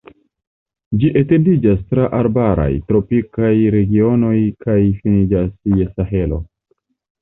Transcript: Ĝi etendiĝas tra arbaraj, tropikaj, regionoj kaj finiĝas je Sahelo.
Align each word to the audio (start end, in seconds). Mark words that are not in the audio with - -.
Ĝi 1.03 1.11
etendiĝas 1.21 1.83
tra 1.91 2.07
arbaraj, 2.21 2.67
tropikaj, 2.89 3.53
regionoj 3.79 4.35
kaj 4.67 4.81
finiĝas 5.01 5.57
je 5.81 5.93
Sahelo. 5.97 6.47